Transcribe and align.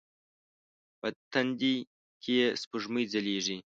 په 0.99 1.07
تندې 1.31 1.75
کې 2.23 2.31
یې 2.39 2.47
سپوږمۍ 2.61 3.05
ځلیږې 3.11 3.57